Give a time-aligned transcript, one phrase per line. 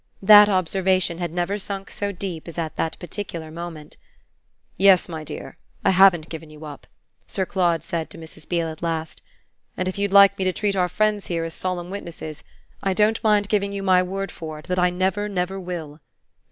[0.23, 3.97] That observation had never sunk so deep as at this particular moment.
[4.75, 6.87] "Yes, my dear, I haven't given you up,"
[7.27, 8.49] Sir Claude said to Mrs.
[8.49, 9.21] Beale at last,
[9.77, 12.43] "and if you'd like me to treat our friends here as solemn witnesses
[12.81, 15.99] I don't mind giving you my word for it that I never never will.